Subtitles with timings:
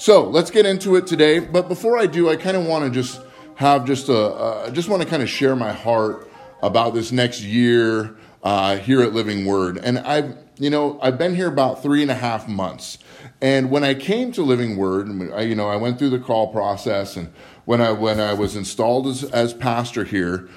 [0.00, 1.40] So let's get into it today.
[1.40, 3.20] But before I do, I kind of want to just
[3.56, 6.30] have just a, uh, just want to kind of share my heart
[6.62, 9.76] about this next year uh, here at Living Word.
[9.76, 12.96] And I've, you know, I've been here about three and a half months.
[13.42, 16.50] And when I came to Living Word, I, you know, I went through the call
[16.50, 17.30] process, and
[17.66, 20.48] when I when I was installed as, as pastor here,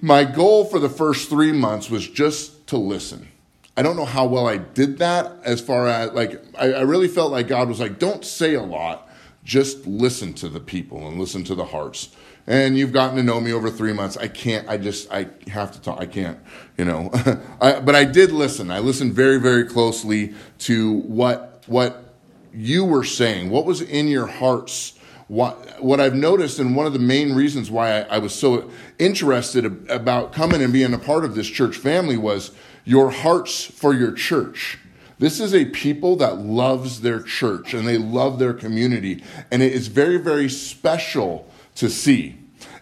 [0.00, 3.28] my goal for the first three months was just to listen.
[3.76, 7.08] I don't know how well I did that as far as like, I, I, really
[7.08, 9.08] felt like God was like, don't say a lot,
[9.44, 12.10] just listen to the people and listen to the hearts.
[12.46, 14.16] And you've gotten to know me over three months.
[14.16, 16.00] I can't, I just, I have to talk.
[16.00, 16.38] I can't,
[16.76, 17.10] you know.
[17.60, 18.70] I, but I did listen.
[18.70, 22.14] I listened very, very closely to what, what
[22.52, 24.98] you were saying, what was in your hearts
[25.32, 28.70] what, what I've noticed, and one of the main reasons why I, I, was so
[28.98, 32.50] interested about coming and being a part of this church family was
[32.84, 34.78] your hearts for your church.
[35.18, 39.72] This is a people that loves their church and they love their community, and it
[39.72, 42.38] is very, very special to see.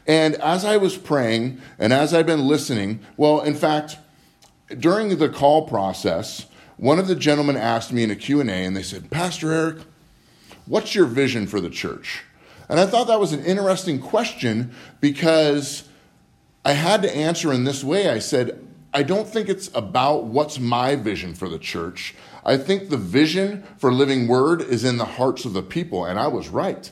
[0.07, 3.98] And as I was praying and as I've been listening, well, in fact,
[4.79, 6.47] during the call process,
[6.79, 9.77] one of the gentlemen asked me in a Q&A and they said, "Pastor Eric,
[10.64, 12.23] what's your vision for the church?"
[12.70, 15.85] And I thought that was an interesting question because
[16.64, 18.09] I had to answer in this way.
[18.09, 18.59] I said,
[18.92, 22.14] I don't think it's about what's my vision for the church.
[22.44, 26.19] I think the vision for Living Word is in the hearts of the people, and
[26.19, 26.91] I was right.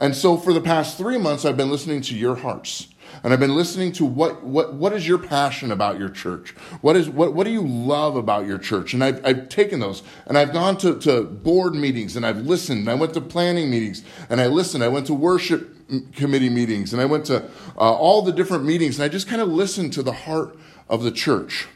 [0.00, 2.88] And so for the past three months, I've been listening to your hearts.
[3.22, 6.50] And I've been listening to what, what, what is your passion about your church?
[6.80, 8.94] What, is, what, what do you love about your church?
[8.94, 12.88] And I've, I've taken those and I've gone to, to board meetings and I've listened.
[12.88, 14.84] I went to planning meetings and I listened.
[14.84, 15.76] I went to worship
[16.14, 17.42] committee meetings and I went to
[17.76, 20.56] uh, all the different meetings and I just kind of listened to the heart
[20.90, 21.66] of the church.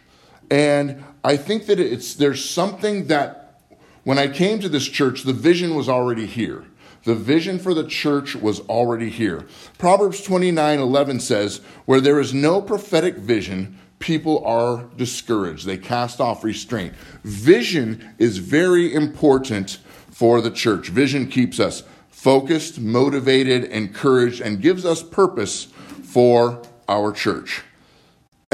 [0.51, 3.61] And I think that it's, there's something that
[4.03, 6.67] when I came to this church, the vision was already here.
[7.05, 9.47] The vision for the church was already here.
[9.79, 15.67] Proverbs 29 11 says, Where there is no prophetic vision, people are discouraged.
[15.67, 16.95] They cast off restraint.
[17.23, 19.79] Vision is very important
[20.11, 20.89] for the church.
[20.89, 25.65] Vision keeps us focused, motivated, encouraged, and gives us purpose
[26.03, 27.63] for our church.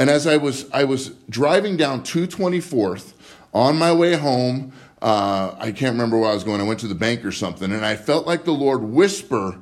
[0.01, 3.13] And as I was I was driving down 224th
[3.53, 6.59] on my way home, uh, I can't remember where I was going.
[6.59, 9.59] I went to the bank or something, and I felt like the Lord whisper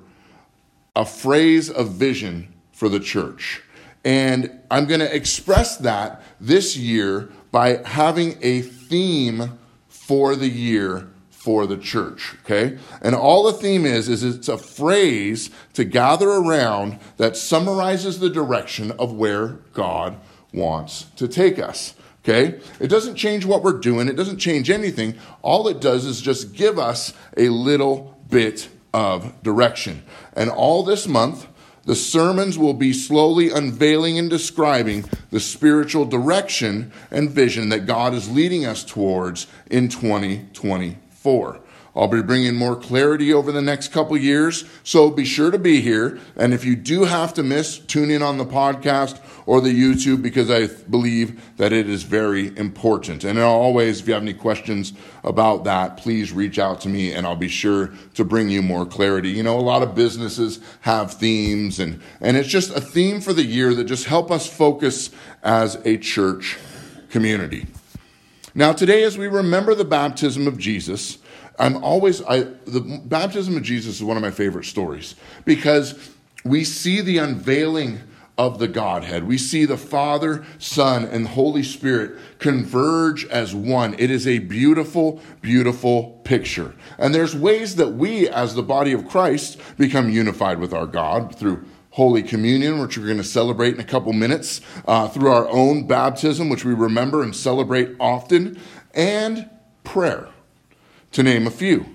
[0.96, 3.62] a phrase of vision for the church.
[4.06, 11.10] And I'm going to express that this year by having a theme for the year
[11.32, 12.78] for the church, okay?
[13.02, 18.30] And all the theme is is it's a phrase to gather around that summarizes the
[18.30, 20.16] direction of where God
[20.54, 21.94] wants to take us.
[22.24, 22.60] Okay?
[22.80, 25.16] It doesn't change what we're doing, it doesn't change anything.
[25.42, 30.04] All it does is just give us a little bit of direction.
[30.34, 31.48] And all this month,
[31.86, 38.14] the sermons will be slowly unveiling and describing the spiritual direction and vision that God
[38.14, 41.60] is leading us towards in 2024.
[42.00, 45.82] I'll be bringing more clarity over the next couple years, so be sure to be
[45.82, 46.18] here.
[46.38, 50.22] And if you do have to miss, tune in on the podcast or the YouTube
[50.22, 53.26] because I believe that it is very important.
[53.26, 54.94] And always, if you have any questions
[55.26, 58.86] about that, please reach out to me and I'll be sure to bring you more
[58.86, 59.32] clarity.
[59.32, 63.34] You know, a lot of businesses have themes and, and it's just a theme for
[63.34, 65.10] the year that just help us focus
[65.44, 66.58] as a church
[67.10, 67.68] community.
[68.56, 71.19] Now, today, as we remember the baptism of Jesus,
[71.60, 76.12] I'm always, I, the baptism of Jesus is one of my favorite stories because
[76.46, 78.00] we see the unveiling
[78.38, 79.26] of the Godhead.
[79.26, 83.94] We see the Father, Son, and Holy Spirit converge as one.
[84.00, 86.74] It is a beautiful, beautiful picture.
[86.98, 91.36] And there's ways that we, as the body of Christ, become unified with our God
[91.36, 95.50] through Holy Communion, which we're going to celebrate in a couple minutes, uh, through our
[95.50, 98.58] own baptism, which we remember and celebrate often,
[98.94, 99.50] and
[99.84, 100.30] prayer
[101.12, 101.86] to name a few.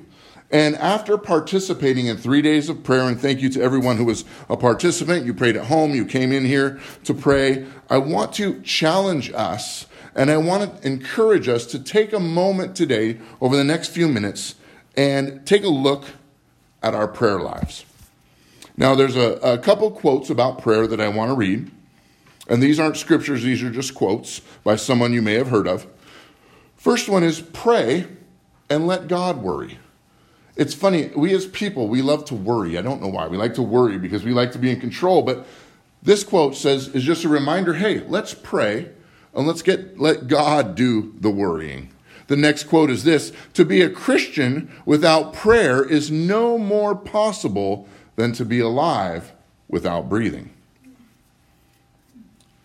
[0.50, 4.24] And after participating in three days of prayer, and thank you to everyone who was
[4.48, 8.60] a participant, you prayed at home, you came in here to pray, I want to
[8.62, 13.64] challenge us and I want to encourage us to take a moment today over the
[13.64, 14.54] next few minutes
[14.96, 16.04] and take a look
[16.82, 17.84] at our prayer lives.
[18.76, 21.70] Now, there's a, a couple quotes about prayer that I want to read.
[22.48, 25.86] And these aren't scriptures, these are just quotes by someone you may have heard of.
[26.76, 28.06] First one is pray
[28.68, 29.78] and let God worry.
[30.56, 32.78] It's funny, we as people, we love to worry.
[32.78, 33.26] I don't know why.
[33.26, 35.22] We like to worry because we like to be in control.
[35.22, 35.46] But
[36.02, 38.90] this quote says, is just a reminder hey, let's pray
[39.34, 41.90] and let's get, let God do the worrying.
[42.26, 47.88] The next quote is this To be a Christian without prayer is no more possible
[48.16, 49.32] than to be alive
[49.68, 50.50] without breathing.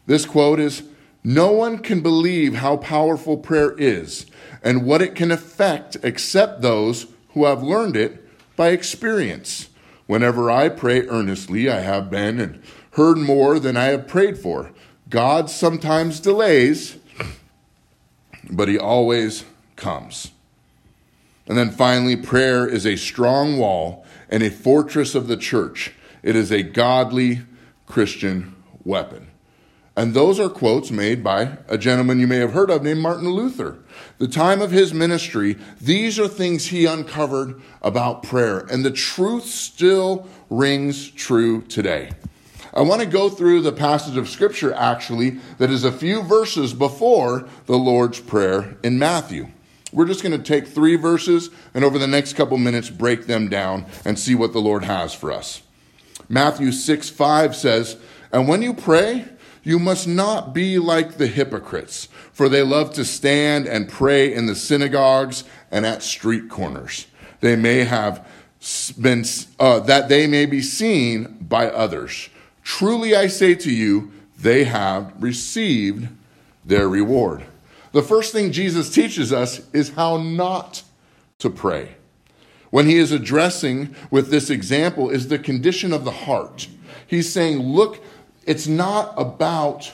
[0.06, 0.84] This quote is
[1.24, 4.26] No one can believe how powerful prayer is
[4.64, 8.26] and what it can affect except those who have learned it
[8.56, 9.70] by experience.
[10.08, 12.62] Whenever I pray earnestly, I have been and
[12.92, 14.72] heard more than I have prayed for.
[15.10, 16.98] God sometimes delays,
[18.50, 19.44] but he always
[19.76, 20.32] comes.
[21.48, 25.94] And then finally, prayer is a strong wall and a fortress of the church.
[26.22, 27.42] It is a godly
[27.88, 29.28] Christian weapon.
[29.96, 33.30] And those are quotes made by a gentleman you may have heard of named Martin
[33.30, 33.80] Luther.
[34.18, 38.60] The time of his ministry, these are things he uncovered about prayer.
[38.60, 42.12] And the truth still rings true today.
[42.74, 46.74] I want to go through the passage of scripture actually that is a few verses
[46.74, 49.48] before the Lord's Prayer in Matthew.
[49.92, 53.50] We're just going to take three verses and over the next couple minutes break them
[53.50, 55.64] down and see what the Lord has for us.
[56.28, 57.98] Matthew 6 5 says,
[58.32, 59.26] And when you pray,
[59.64, 64.46] you must not be like the hypocrites, for they love to stand and pray in
[64.46, 67.08] the synagogues and at street corners.
[67.42, 68.28] They may have
[69.00, 69.26] been,
[69.60, 72.30] uh, that they may be seen by others.
[72.64, 76.08] Truly I say to you, they have received
[76.66, 77.44] their reward.
[77.92, 80.84] The first thing Jesus teaches us is how not
[81.40, 81.96] to pray.
[82.70, 86.68] When he is addressing with this example is the condition of the heart.
[87.08, 88.04] He's saying, look,
[88.46, 89.94] it's not about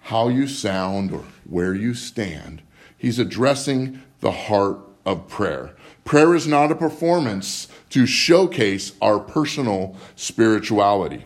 [0.00, 2.62] how you sound or where you stand.
[2.98, 5.74] He's addressing the heart of prayer.
[6.04, 11.24] Prayer is not a performance to showcase our personal spirituality.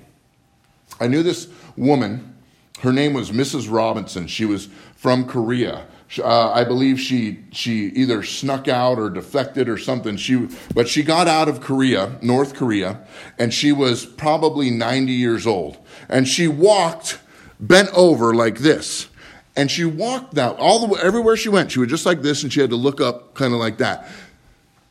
[1.01, 2.35] I knew this woman.
[2.81, 3.71] Her name was Mrs.
[3.71, 4.27] Robinson.
[4.27, 5.87] She was from Korea.
[6.19, 10.17] Uh, I believe she she either snuck out or defected or something.
[10.17, 13.01] She but she got out of Korea, North Korea,
[13.39, 15.79] and she was probably 90 years old.
[16.09, 17.19] And she walked
[17.59, 19.09] bent over like this.
[19.57, 21.73] And she walked that all the way everywhere she went.
[21.73, 24.07] She was just like this, and she had to look up kind of like that.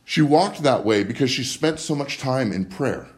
[0.04, 3.08] She walked that way because she spent so much time in prayer.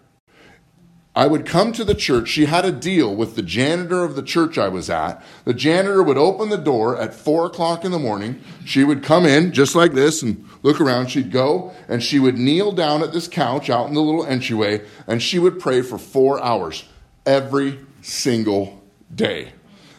[1.18, 2.28] I would come to the church.
[2.28, 5.20] She had a deal with the janitor of the church I was at.
[5.44, 8.40] The janitor would open the door at four o'clock in the morning.
[8.64, 11.08] She would come in just like this and look around.
[11.08, 14.86] She'd go and she would kneel down at this couch out in the little entryway
[15.08, 16.84] and she would pray for four hours
[17.26, 18.80] every single
[19.12, 19.54] day.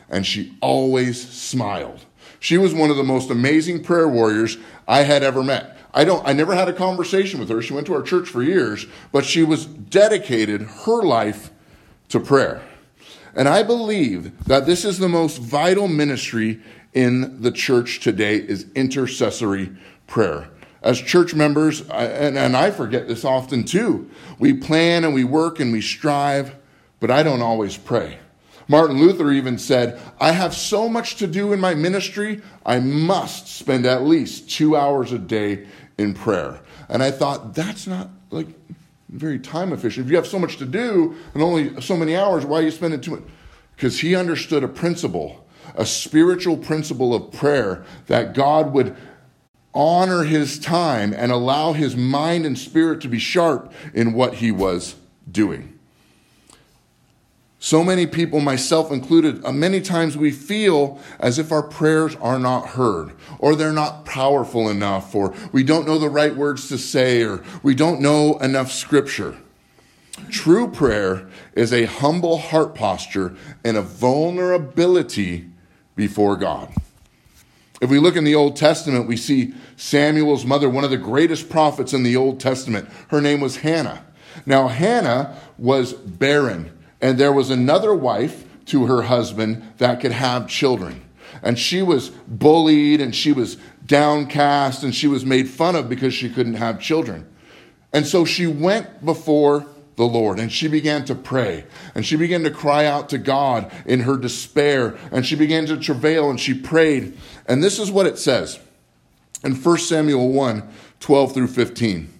[0.09, 2.05] And she always smiled.
[2.39, 4.57] She was one of the most amazing prayer warriors
[4.87, 5.78] I had ever met.
[5.93, 7.61] I don't I never had a conversation with her.
[7.61, 11.51] She went to our church for years, but she was dedicated her life
[12.09, 12.61] to prayer.
[13.35, 16.59] And I believe that this is the most vital ministry
[16.93, 19.71] in the church today is intercessory
[20.07, 20.49] prayer.
[20.81, 24.09] As church members, and, and I forget this often too,
[24.39, 26.55] we plan and we work and we strive,
[26.99, 28.19] but I don't always pray.
[28.69, 33.47] Martin Luther even said, I have so much to do in my ministry, I must
[33.47, 35.65] spend at least two hours a day
[35.97, 36.61] in prayer.
[36.87, 38.47] And I thought, that's not like
[39.09, 40.05] very time efficient.
[40.05, 42.69] If you have so much to do and only so many hours, why are you
[42.69, 43.23] spending too much?
[43.75, 48.95] Because he understood a principle, a spiritual principle of prayer that God would
[49.73, 54.51] honor his time and allow his mind and spirit to be sharp in what he
[54.51, 54.95] was
[55.31, 55.78] doing.
[57.61, 62.39] So many people, myself included, uh, many times we feel as if our prayers are
[62.39, 66.77] not heard, or they're not powerful enough, or we don't know the right words to
[66.77, 69.35] say, or we don't know enough scripture.
[70.29, 73.35] True prayer is a humble heart posture
[73.65, 75.49] and a vulnerability
[75.97, 76.73] before God.
[77.81, 81.49] If we look in the Old Testament, we see Samuel's mother, one of the greatest
[81.49, 82.87] prophets in the Old Testament.
[83.09, 84.05] Her name was Hannah.
[84.45, 90.47] Now, Hannah was barren and there was another wife to her husband that could have
[90.47, 91.03] children.
[91.41, 96.13] And she was bullied and she was downcast and she was made fun of because
[96.13, 97.27] she couldn't have children.
[97.93, 99.65] And so she went before
[99.95, 101.65] the Lord and she began to pray
[101.95, 105.77] and she began to cry out to God in her despair and she began to
[105.77, 107.17] travail and she prayed.
[107.47, 108.59] And this is what it says
[109.43, 110.67] in 1 Samuel 1
[110.99, 112.13] 12 through 15.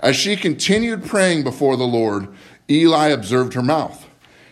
[0.00, 2.28] As she continued praying before the Lord,
[2.68, 4.01] Eli observed her mouth.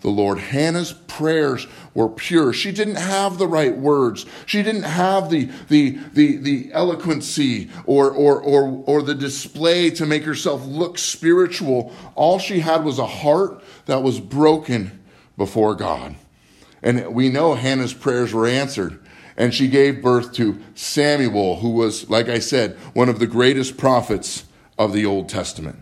[0.00, 0.38] the Lord.
[0.38, 2.52] Hannah's prayers were pure.
[2.52, 4.26] She didn't have the right words.
[4.46, 10.06] She didn't have the, the, the, the eloquency or, or, or, or the display to
[10.06, 11.92] make herself look spiritual.
[12.14, 15.02] All she had was a heart that was broken
[15.36, 16.14] before God.
[16.82, 19.00] And we know Hannah's prayers were answered.
[19.36, 23.76] And she gave birth to Samuel, who was, like I said, one of the greatest
[23.76, 24.44] prophets
[24.76, 25.78] of the Old Testament.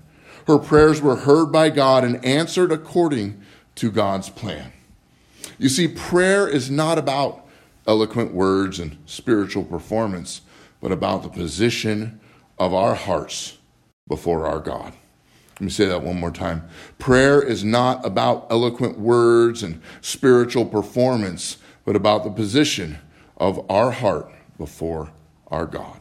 [0.46, 3.42] Her prayers were heard by God and answered according
[3.76, 4.72] to God's plan.
[5.58, 7.46] You see, prayer is not about
[7.86, 10.40] eloquent words and spiritual performance,
[10.80, 12.20] but about the position
[12.58, 13.58] of our hearts
[14.08, 14.92] before our God.
[15.54, 16.68] Let me say that one more time.
[16.98, 22.98] Prayer is not about eloquent words and spiritual performance, but about the position
[23.38, 25.12] of our heart before
[25.48, 25.98] our God.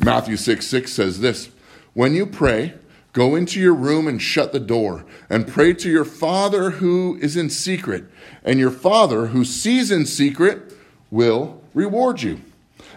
[0.00, 1.50] Matthew 6 6 says this
[1.94, 2.74] When you pray,
[3.12, 7.36] Go into your room and shut the door and pray to your Father who is
[7.36, 8.04] in secret,
[8.42, 10.72] and your Father who sees in secret
[11.10, 12.40] will reward you.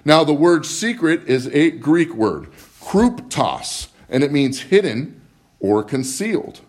[0.06, 2.50] Now, the word secret is a Greek word,
[2.82, 5.20] kruptos, and it means hidden
[5.60, 6.62] or concealed.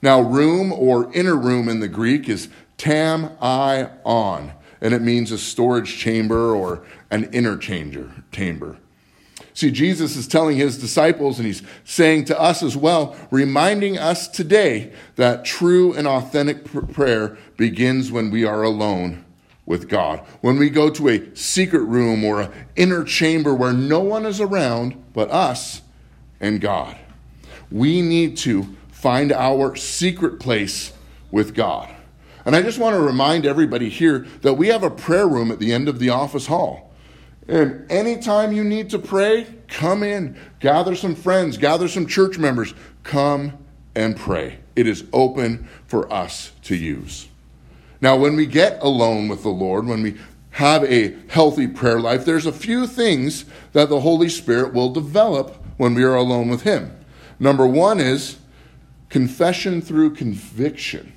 [0.00, 5.30] Now, room or inner room in the Greek is tam i on, and it means
[5.30, 8.78] a storage chamber or an inner chamber.
[9.54, 14.26] See, Jesus is telling his disciples, and he's saying to us as well, reminding us
[14.26, 19.24] today that true and authentic prayer begins when we are alone
[19.64, 20.18] with God.
[20.40, 24.40] When we go to a secret room or an inner chamber where no one is
[24.40, 25.82] around but us
[26.40, 26.96] and God.
[27.70, 30.92] We need to find our secret place
[31.30, 31.94] with God.
[32.44, 35.60] And I just want to remind everybody here that we have a prayer room at
[35.60, 36.83] the end of the office hall.
[37.46, 42.74] And anytime you need to pray, come in, gather some friends, gather some church members,
[43.02, 43.52] come
[43.94, 44.58] and pray.
[44.76, 47.28] It is open for us to use.
[48.00, 50.16] Now, when we get alone with the Lord, when we
[50.50, 55.56] have a healthy prayer life, there's a few things that the Holy Spirit will develop
[55.76, 56.96] when we are alone with Him.
[57.38, 58.38] Number one is
[59.08, 61.12] confession through conviction.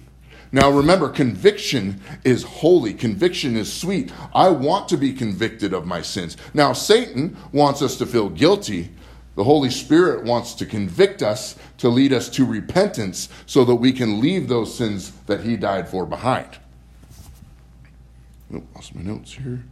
[0.52, 2.94] Now remember, conviction is holy.
[2.94, 4.12] Conviction is sweet.
[4.34, 6.38] I want to be convicted of my sins.
[6.54, 8.92] Now, Satan wants us to feel guilty.
[9.36, 13.92] The Holy Spirit wants to convict us to lead us to repentance so that we
[13.92, 16.58] can leave those sins that he died for behind.
[18.54, 19.64] Oh, lost my notes here.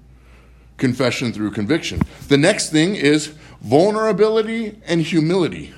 [0.78, 2.02] Confession through conviction.
[2.28, 5.74] The next thing is vulnerability and humility.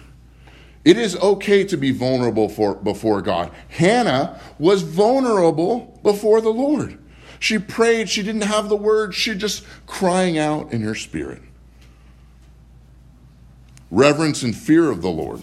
[0.87, 3.51] It is okay to be vulnerable for, before God.
[3.67, 6.97] Hannah was vulnerable before the Lord.
[7.39, 11.41] She prayed, she didn't have the words, she just crying out in her spirit.
[13.91, 15.41] Reverence and fear of the Lord.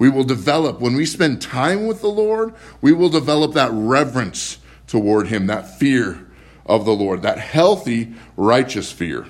[0.00, 4.58] We will develop, when we spend time with the Lord, we will develop that reverence
[4.88, 6.26] toward Him, that fear
[6.66, 9.24] of the Lord, that healthy, righteous fear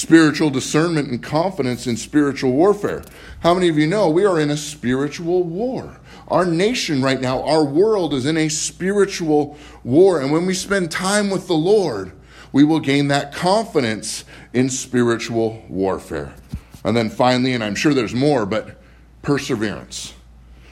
[0.00, 3.02] spiritual discernment and confidence in spiritual warfare.
[3.40, 6.00] How many of you know we are in a spiritual war?
[6.28, 10.18] Our nation right now, our world is in a spiritual war.
[10.18, 12.12] And when we spend time with the Lord,
[12.50, 16.34] we will gain that confidence in spiritual warfare.
[16.82, 18.80] And then finally, and I'm sure there's more, but
[19.20, 20.14] perseverance.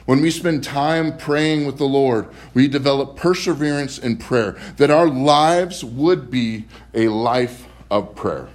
[0.07, 5.07] When we spend time praying with the Lord, we develop perseverance in prayer, that our
[5.07, 8.49] lives would be a life of prayer.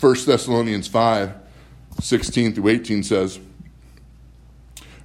[0.00, 1.34] 1 Thessalonians 5
[1.98, 3.40] 16 through 18 says,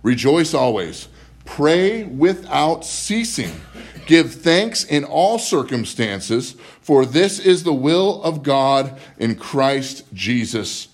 [0.03, 1.07] Rejoice always,
[1.45, 3.62] pray without ceasing,
[4.05, 10.89] give thanks in all circumstances, for this is the will of God in Christ Jesus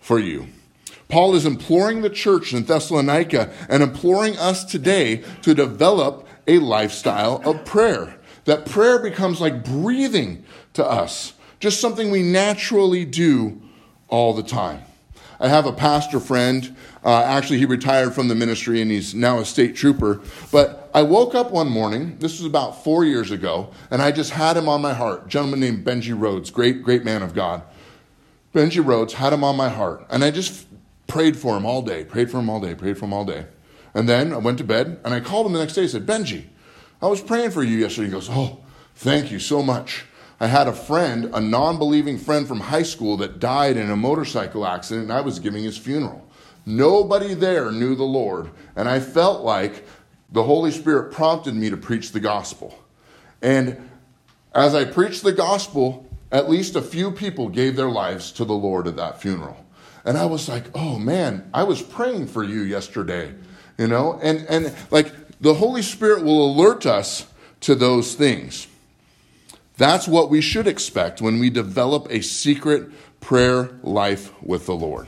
[0.00, 0.48] for you.
[1.08, 7.40] Paul is imploring the church in Thessalonica and imploring us today to develop a lifestyle
[7.44, 8.16] of prayer.
[8.44, 13.60] That prayer becomes like breathing to us just something we naturally do
[14.08, 14.82] all the time.
[15.40, 16.74] I have a pastor friend.
[17.04, 20.20] Uh, actually, he retired from the ministry and he's now a state trooper.
[20.50, 24.30] But I woke up one morning, this was about four years ago, and I just
[24.30, 25.28] had him on my heart.
[25.28, 27.62] Gentleman named Benji Rhodes, great, great man of God.
[28.52, 30.04] Benji Rhodes had him on my heart.
[30.10, 30.66] And I just
[31.06, 33.46] prayed for him all day, prayed for him all day, prayed for him all day.
[33.94, 36.06] And then I went to bed and I called him the next day and said,
[36.06, 36.46] Benji,
[37.00, 38.06] I was praying for you yesterday.
[38.06, 38.58] He goes, Oh,
[38.94, 40.04] thank you so much.
[40.40, 43.96] I had a friend, a non believing friend from high school, that died in a
[43.96, 46.24] motorcycle accident, and I was giving his funeral.
[46.64, 49.84] Nobody there knew the Lord, and I felt like
[50.30, 52.78] the Holy Spirit prompted me to preach the gospel.
[53.42, 53.88] And
[54.54, 58.54] as I preached the gospel, at least a few people gave their lives to the
[58.54, 59.64] Lord at that funeral.
[60.04, 63.34] And I was like, oh man, I was praying for you yesterday,
[63.76, 64.18] you know?
[64.22, 67.26] And, and like the Holy Spirit will alert us
[67.60, 68.67] to those things.
[69.78, 75.06] That's what we should expect when we develop a secret prayer life with the Lord.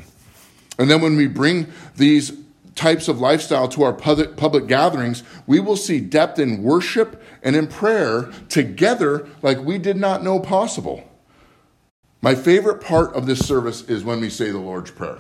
[0.78, 2.32] And then when we bring these
[2.76, 7.66] types of lifestyle to our public, gatherings, we will see depth in worship and in
[7.66, 11.06] prayer together like we did not know possible.
[12.22, 15.18] My favorite part of this service is when we say the Lord's Prayer.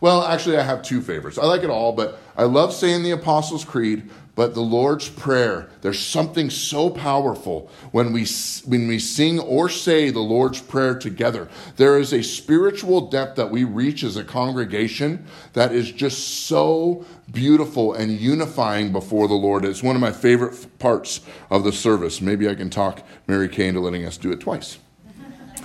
[0.00, 1.38] Well, actually, I have two favorites.
[1.38, 5.68] I like it all, but I love saying the Apostles' Creed, but the Lord's Prayer.
[5.80, 8.24] There's something so powerful when we,
[8.64, 11.48] when we sing or say the Lord's Prayer together.
[11.74, 17.04] There is a spiritual depth that we reach as a congregation that is just so
[17.32, 19.64] beautiful and unifying before the Lord.
[19.64, 22.20] It's one of my favorite parts of the service.
[22.20, 24.78] Maybe I can talk Mary Kay into letting us do it twice.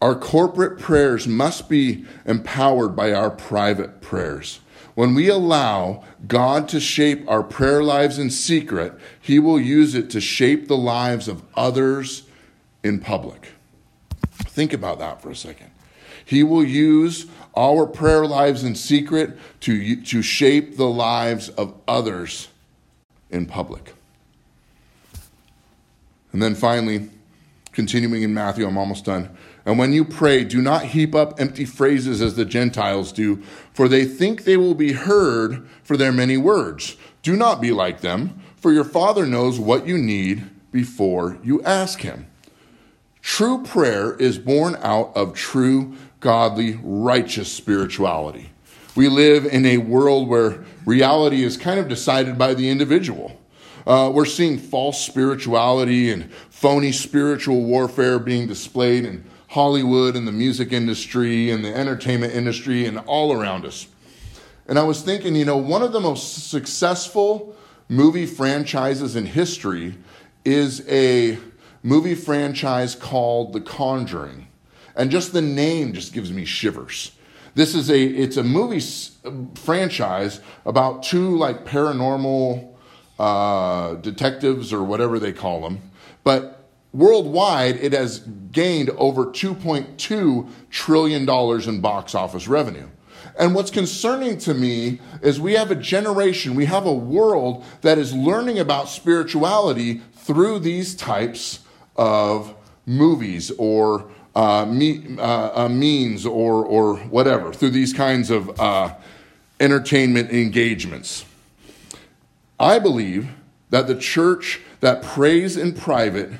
[0.00, 4.60] Our corporate prayers must be empowered by our private prayers.
[4.94, 10.10] When we allow God to shape our prayer lives in secret, He will use it
[10.10, 12.22] to shape the lives of others
[12.82, 13.52] in public.
[14.32, 15.70] Think about that for a second.
[16.24, 22.48] He will use our prayer lives in secret to, to shape the lives of others
[23.30, 23.94] in public.
[26.32, 27.10] And then finally,
[27.72, 29.36] continuing in Matthew, I'm almost done.
[29.66, 33.42] And when you pray, do not heap up empty phrases as the Gentiles do,
[33.72, 36.96] for they think they will be heard for their many words.
[37.22, 42.00] Do not be like them, for your Father knows what you need before you ask
[42.00, 42.26] Him.
[43.22, 48.50] True prayer is born out of true, godly, righteous spirituality.
[48.94, 53.40] We live in a world where reality is kind of decided by the individual.
[53.86, 60.32] Uh, we're seeing false spirituality and phony spiritual warfare being displayed in Hollywood and the
[60.32, 63.86] music industry and the entertainment industry and all around us.
[64.66, 67.54] And I was thinking, you know, one of the most successful
[67.88, 69.94] movie franchises in history
[70.44, 71.38] is a
[71.84, 74.48] movie franchise called The Conjuring.
[74.96, 77.12] And just the name just gives me shivers.
[77.54, 78.84] This is a it's a movie
[79.54, 82.74] franchise about two like paranormal
[83.20, 85.92] uh, detectives or whatever they call them.
[86.24, 86.63] But
[86.94, 88.20] Worldwide, it has
[88.52, 92.88] gained over $2.2 trillion in box office revenue.
[93.36, 97.98] And what's concerning to me is we have a generation, we have a world that
[97.98, 101.60] is learning about spirituality through these types
[101.96, 102.54] of
[102.86, 108.94] movies or uh, me, uh, uh, means or, or whatever, through these kinds of uh,
[109.58, 111.24] entertainment engagements.
[112.60, 113.30] I believe
[113.70, 116.30] that the church that prays in private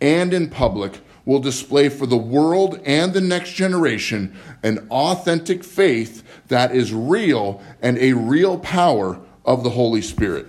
[0.00, 6.22] and in public will display for the world and the next generation an authentic faith
[6.48, 10.46] that is real and a real power of the Holy Spirit.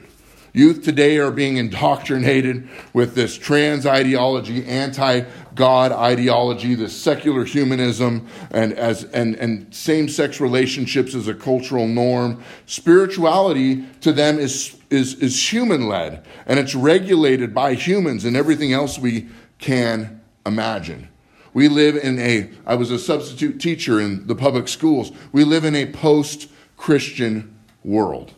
[0.58, 8.28] Youth today are being indoctrinated with this trans ideology, anti God ideology, this secular humanism,
[8.50, 12.42] and, as, and, and same sex relationships as a cultural norm.
[12.66, 18.74] Spirituality to them is, is, is human led, and it's regulated by humans and everything
[18.74, 19.28] else we
[19.60, 21.08] can imagine.
[21.54, 25.12] We live in a, I was a substitute teacher in the public schools.
[25.32, 28.34] We live in a post Christian world.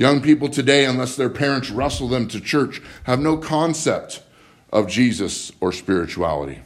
[0.00, 4.22] Young people today, unless their parents wrestle them to church, have no concept
[4.72, 6.60] of Jesus or spirituality.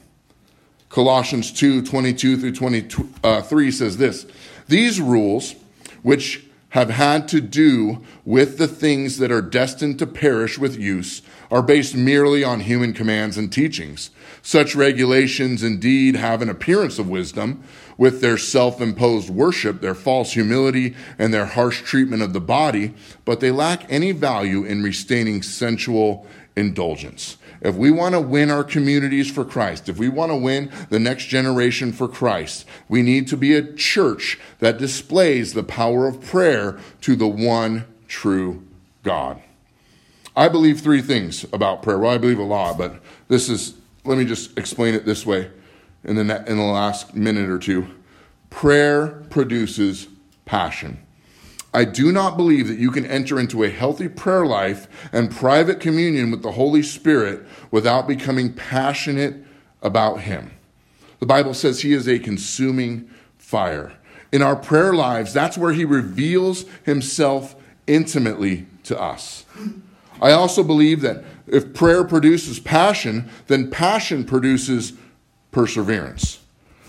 [0.88, 3.42] Colossians 2 22 through 23 uh,
[3.72, 4.24] says this
[4.68, 5.56] These rules,
[6.04, 11.20] which have had to do with the things that are destined to perish with use,
[11.50, 14.10] are based merely on human commands and teachings.
[14.42, 17.64] Such regulations indeed have an appearance of wisdom,
[17.96, 22.94] with their self imposed worship, their false humility, and their harsh treatment of the body,
[23.24, 26.26] but they lack any value in restraining sensual
[26.56, 27.36] indulgence.
[27.60, 30.98] If we want to win our communities for Christ, if we want to win the
[30.98, 36.20] next generation for Christ, we need to be a church that displays the power of
[36.20, 38.62] prayer to the one true
[39.02, 39.40] God.
[40.36, 41.98] I believe three things about prayer.
[41.98, 45.50] Well, I believe a lot, but this is, let me just explain it this way
[46.04, 47.86] in the, in the last minute or two.
[48.50, 50.08] Prayer produces
[50.44, 50.98] passion.
[51.72, 55.80] I do not believe that you can enter into a healthy prayer life and private
[55.80, 59.36] communion with the Holy Spirit without becoming passionate
[59.82, 60.52] about Him.
[61.18, 63.92] The Bible says He is a consuming fire.
[64.32, 69.44] in our prayer lives, that's where He reveals Himself intimately to us.
[70.20, 74.92] I also believe that if prayer produces passion, then passion produces
[75.54, 76.40] perseverance.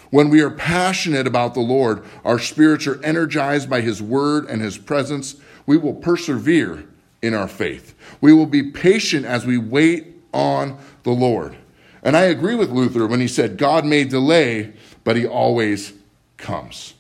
[0.10, 4.62] When we are passionate about the Lord, our spirits are energized by His word and
[4.62, 6.86] His presence, we will persevere
[7.22, 7.96] in our faith.
[8.22, 11.56] We will be patient as we wait on the Lord.
[12.04, 14.74] And I agree with Luther when he said, God may delay,
[15.04, 15.94] but He always
[16.38, 16.96] comes.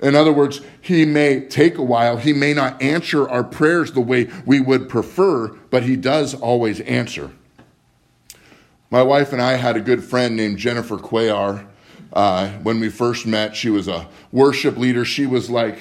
[0.00, 2.16] In other words, he may take a while.
[2.16, 6.80] He may not answer our prayers the way we would prefer, but he does always
[6.80, 7.30] answer.
[8.92, 11.66] My wife and I had a good friend named Jennifer Cuellar.
[12.12, 15.02] Uh, when we first met, she was a worship leader.
[15.02, 15.78] She was like,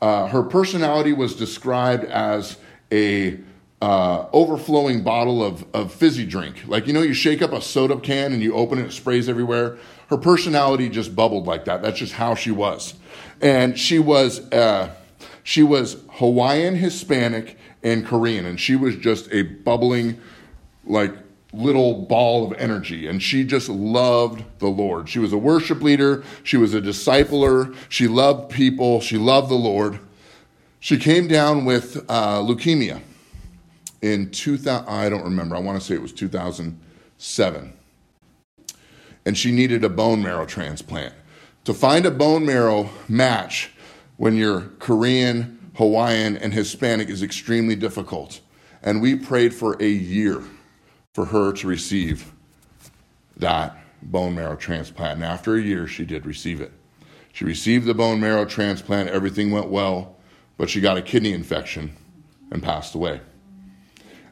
[0.00, 2.56] uh, her personality was described as
[2.90, 3.38] a
[3.82, 6.66] uh, overflowing bottle of, of fizzy drink.
[6.66, 9.28] Like, you know, you shake up a soda can and you open it, it sprays
[9.28, 9.76] everywhere.
[10.08, 11.82] Her personality just bubbled like that.
[11.82, 12.94] That's just how she was.
[13.42, 14.94] And she was, uh,
[15.42, 18.46] she was Hawaiian, Hispanic, and Korean.
[18.46, 20.18] And she was just a bubbling,
[20.86, 21.12] like,
[21.56, 23.06] little ball of energy.
[23.06, 25.08] And she just loved the Lord.
[25.08, 26.22] She was a worship leader.
[26.42, 27.74] She was a discipler.
[27.88, 29.00] She loved people.
[29.00, 29.98] She loved the Lord.
[30.80, 33.00] She came down with uh, leukemia
[34.02, 37.72] in 2000, I don't remember, I want to say it was 2007.
[39.24, 41.14] And she needed a bone marrow transplant.
[41.64, 43.72] To find a bone marrow match
[44.16, 48.40] when you're Korean, Hawaiian, and Hispanic is extremely difficult.
[48.82, 50.42] And we prayed for a year
[51.16, 52.30] for her to receive
[53.38, 55.14] that bone marrow transplant.
[55.14, 56.70] And after a year, she did receive it.
[57.32, 60.14] She received the bone marrow transplant, everything went well,
[60.58, 61.96] but she got a kidney infection
[62.50, 63.22] and passed away.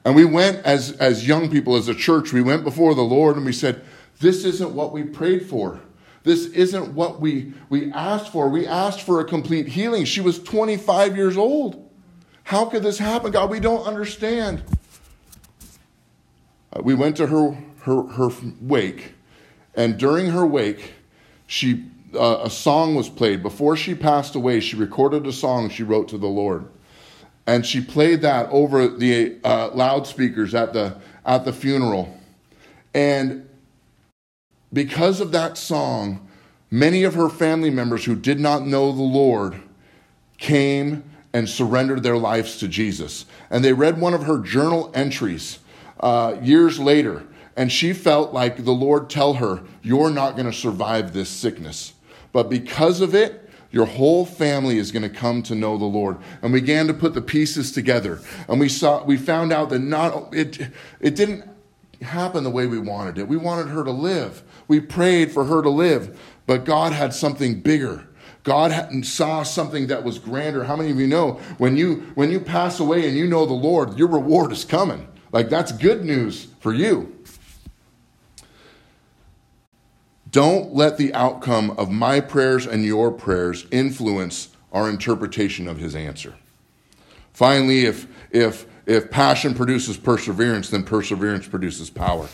[0.05, 3.37] And we went as, as young people, as a church, we went before the Lord
[3.37, 3.83] and we said,
[4.20, 5.81] This isn't what we prayed for.
[6.23, 8.51] This isn't what we, we asked for.
[8.51, 10.05] We asked for a complete healing.
[10.05, 11.90] She was 25 years old.
[12.42, 13.31] How could this happen?
[13.33, 14.62] God, we don't understand.
[16.75, 19.15] Uh, we went to her, her, her wake,
[19.75, 20.95] and during her wake,
[21.47, 21.85] she,
[22.15, 23.43] uh, a song was played.
[23.43, 26.67] Before she passed away, she recorded a song she wrote to the Lord.
[27.47, 32.19] And she played that over the uh, loudspeakers at the at the funeral.
[32.95, 33.49] And
[34.73, 36.27] because of that song
[36.71, 39.55] many of her family members who did not know the lord
[40.39, 43.27] came and surrendered their lives to jesus.
[43.51, 45.61] And they read one of her journal entries
[46.05, 50.53] uh, years later and she felt like the lord tell her you're not going to
[50.53, 51.95] survive this sickness
[52.33, 53.40] but because of it
[53.75, 56.19] your whole family is going to come to know the Lord.
[56.43, 58.21] And we began to put the pieces together.
[58.49, 60.69] And we saw we found out that not it
[61.01, 61.43] it didn't
[62.01, 63.27] happen the way we wanted it.
[63.27, 64.45] We wanted her to live.
[64.69, 68.07] We prayed for her to live, but God had something bigger.
[68.45, 70.62] God saw something that was grander.
[70.62, 73.55] How many of you know when you when you pass away and you know the
[73.55, 75.09] Lord, your reward is coming.
[75.35, 77.12] Like that's good news for you.
[80.31, 85.97] Don't let the outcome of my prayers and your prayers influence our interpretation of his
[85.97, 86.37] answer.
[87.33, 92.29] Finally, if, if, if passion produces perseverance, then perseverance produces power.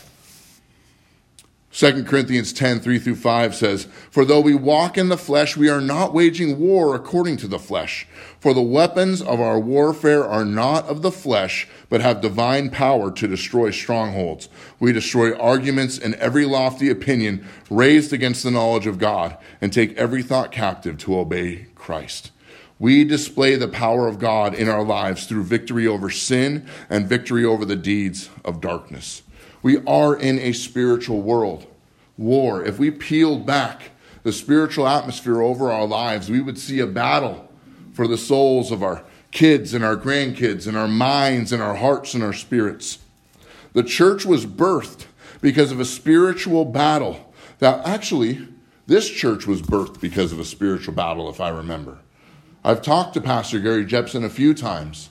[1.73, 5.69] 2 Corinthians 10, 3 through 5 says, For though we walk in the flesh, we
[5.69, 8.05] are not waging war according to the flesh.
[8.41, 13.09] For the weapons of our warfare are not of the flesh, but have divine power
[13.11, 14.49] to destroy strongholds.
[14.81, 19.97] We destroy arguments and every lofty opinion raised against the knowledge of God, and take
[19.97, 22.31] every thought captive to obey Christ.
[22.79, 27.45] We display the power of God in our lives through victory over sin and victory
[27.45, 29.21] over the deeds of darkness.
[29.63, 31.67] We are in a spiritual world.
[32.17, 32.63] War.
[32.63, 33.91] If we peeled back
[34.23, 37.49] the spiritual atmosphere over our lives, we would see a battle
[37.93, 42.13] for the souls of our kids and our grandkids and our minds and our hearts
[42.13, 42.99] and our spirits.
[43.73, 45.05] The church was birthed
[45.41, 47.33] because of a spiritual battle.
[47.59, 48.47] That actually,
[48.87, 51.99] this church was birthed because of a spiritual battle, if I remember.
[52.63, 55.09] I've talked to Pastor Gary Jepson a few times,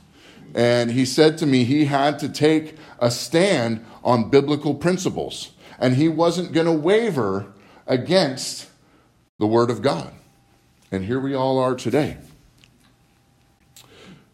[0.55, 5.97] and he said to me he had to take a stand on biblical principles, and
[5.97, 7.53] he wasn't going to waver
[7.87, 8.69] against
[9.39, 10.13] the Word of God.
[10.93, 12.19] And here we all are today.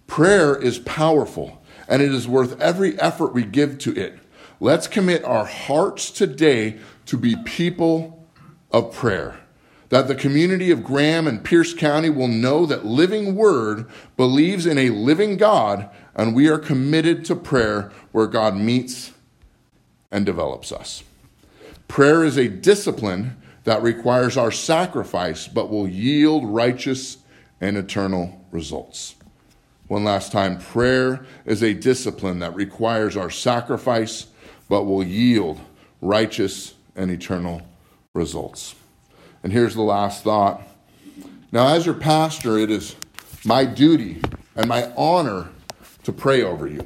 [0.06, 4.18] Prayer is powerful, and it is worth every effort we give to it.
[4.60, 8.26] Let's commit our hearts today to be people
[8.70, 9.40] of prayer.
[9.90, 14.78] That the community of Graham and Pierce County will know that Living Word believes in
[14.78, 19.12] a living God, and we are committed to prayer where God meets
[20.10, 21.02] and develops us.
[21.88, 27.18] Prayer is a discipline that requires our sacrifice but will yield righteous
[27.60, 29.16] and eternal results.
[29.88, 34.26] One last time prayer is a discipline that requires our sacrifice,
[34.68, 35.60] but will yield
[36.00, 37.62] righteous and eternal
[38.14, 38.74] results.
[39.42, 40.62] And here's the last thought.
[41.52, 42.96] Now, as your pastor, it is
[43.44, 44.20] my duty
[44.56, 45.50] and my honor
[46.02, 46.84] to pray over you.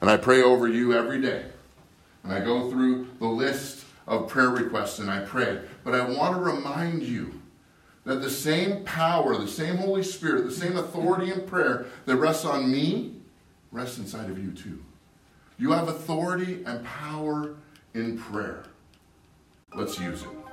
[0.00, 1.46] And I pray over you every day.
[2.24, 5.60] And I go through the list of prayer requests and I pray.
[5.84, 7.40] But I want to remind you
[8.04, 12.44] that the same power, the same Holy Spirit, the same authority in prayer that rests
[12.44, 13.14] on me
[13.70, 14.82] rests inside of you too.
[15.58, 17.56] You have authority and power
[17.92, 18.64] in prayer.
[19.74, 20.43] Let's use it.